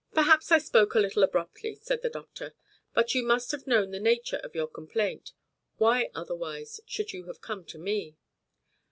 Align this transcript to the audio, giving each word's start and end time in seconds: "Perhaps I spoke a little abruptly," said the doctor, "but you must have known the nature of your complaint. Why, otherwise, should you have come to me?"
"Perhaps 0.15 0.51
I 0.51 0.57
spoke 0.57 0.95
a 0.95 0.99
little 0.99 1.21
abruptly," 1.21 1.75
said 1.75 2.01
the 2.01 2.09
doctor, 2.09 2.55
"but 2.95 3.13
you 3.13 3.21
must 3.23 3.51
have 3.51 3.67
known 3.67 3.91
the 3.91 3.99
nature 3.99 4.37
of 4.37 4.55
your 4.55 4.65
complaint. 4.65 5.31
Why, 5.77 6.09
otherwise, 6.15 6.81
should 6.87 7.13
you 7.13 7.25
have 7.27 7.39
come 7.41 7.65
to 7.65 7.77
me?" 7.77 8.17